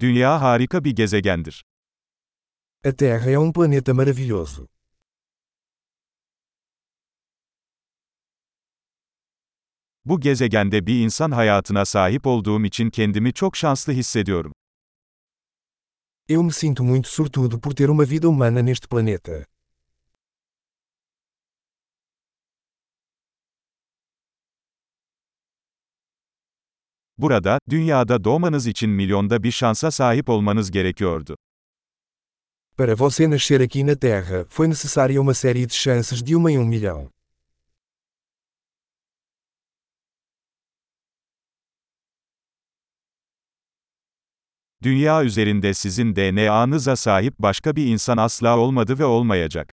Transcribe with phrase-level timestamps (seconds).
[0.00, 1.64] Dünya harika bir gezegendir.
[2.84, 4.66] A Terra é um planeta maravilhoso.
[10.04, 14.52] Bu gezegende bir insan hayatına sahip olduğum için kendimi çok şanslı hissediyorum.
[16.28, 19.46] Eu me sinto muito sortudo por ter uma vida humana neste planeta.
[27.18, 31.36] Burada, dünyada doğmanız için milyonda bir şansa sahip olmanız gerekiyordu.
[32.78, 36.58] Para você nascer aqui na Terra, foi necessária uma série de chances de uma em
[36.58, 37.10] um milhão.
[44.82, 49.72] Dünya üzerinde sizin DNA'nıza sahip başka bir insan asla olmadı ve olmayacak.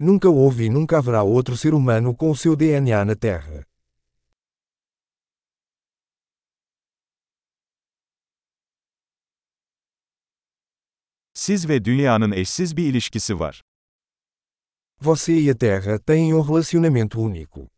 [0.00, 3.69] Nunca houve e nunca haverá outro ser humano com o seu DNA na Terra.
[11.40, 13.62] Siz ve dünyanın eşsiz bir ilişkisi var.
[15.02, 17.68] Você e a Terra têm um relacionamento único.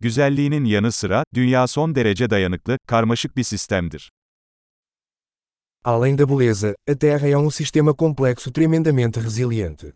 [0.00, 4.10] Güzelliğinin yanı sıra, dünya son derece dayanıklı, karmaşık bir sistemdir.
[5.84, 9.92] Além da beleza, a Terra é um sistema complexo tremendamente resiliente.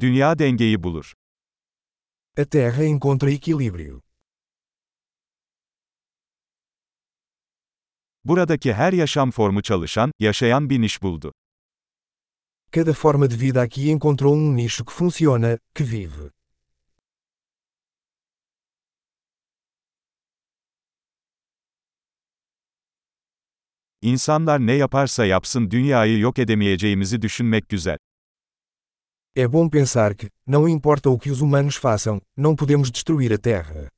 [0.00, 1.12] Dünya dengeyi bulur.
[2.38, 4.00] A Terra encontra equilíbrio.
[8.24, 11.32] Buradaki her yaşam formu çalışan, yaşayan bir niş buldu.
[12.72, 16.30] Cada forma de vida aqui encontrou um nicho que funciona, que vive.
[24.02, 27.98] İnsanlar ne yaparsa yapsın dünyayı yok edemeyeceğimizi düşünmek güzel.
[29.38, 33.36] É bom pensar que, não importa o que os humanos façam, não podemos destruir a
[33.36, 33.90] Terra.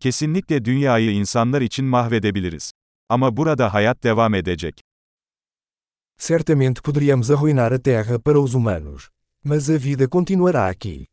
[0.00, 2.72] Kesinlikle dünyayı insanlar için mahvedebiliriz.
[3.08, 4.80] Ama burada hayat devam edecek.
[6.18, 9.08] Certamente poderíamos arruinar a Terra para os humanos.
[9.44, 11.11] Mas a vida continuará aqui.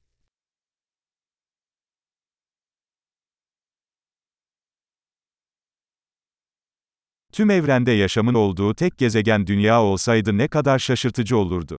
[7.33, 11.77] Tüm evrende yaşamın olduğu tek gezegen dünya olsaydı ne kadar şaşırtıcı olurdu.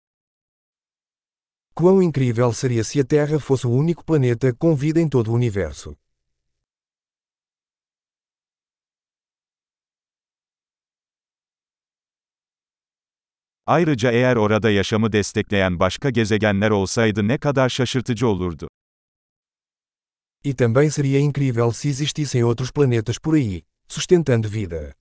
[1.76, 5.34] Quão incrível seria se a Terra fosse o único planeta com vida em todo o
[5.34, 5.94] universo.
[13.66, 18.68] Ayrıca eğer orada yaşamı destekleyen başka gezegenler olsaydı ne kadar şaşırtıcı olurdu.
[20.44, 24.99] E também seria incrível se existissem outros planetas por aí, sustentando vida.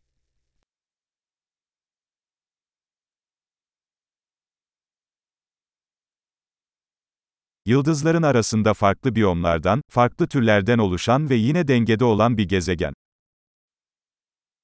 [7.70, 12.94] Yıldızların arasında farklı biyomlardan, farklı türlerden oluşan ve yine dengede olan bir gezegen.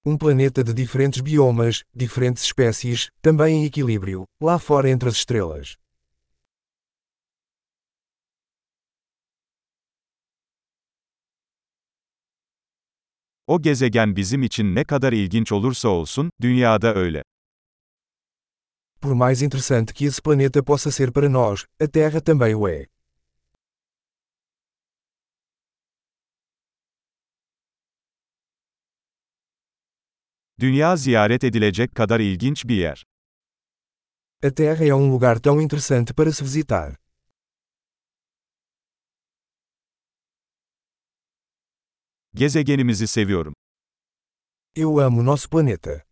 [0.05, 5.75] Um planeta de diferentes biomas, diferentes espécies, também em equilíbrio, lá fora entre as estrelas.
[13.47, 17.23] O gezegen bizim için ne kadar ilginç olursa olsun, dünyada öyle.
[19.01, 22.94] Por mais interessante que esse planeta possa ser para nós, a Terra também o é.
[30.59, 33.05] Dünya ziyaret edilecek kadar ilginç bir yer.
[34.43, 36.95] A Terra é um lugar tão interessante para se visitar.
[42.33, 43.53] Gezegenimizi seviyorum.
[44.75, 46.05] Eu amo nosso planeta.